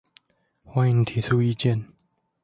[0.65, 1.85] 歡迎提出意見